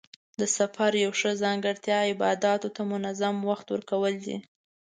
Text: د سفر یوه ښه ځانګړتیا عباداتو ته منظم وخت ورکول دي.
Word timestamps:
د 0.39 0.41
سفر 0.57 0.91
یوه 1.03 1.15
ښه 1.19 1.31
ځانګړتیا 1.43 1.97
عباداتو 2.11 2.67
ته 2.75 2.81
منظم 2.91 3.35
وخت 3.49 3.67
ورکول 3.73 4.13
دي. 4.25 4.37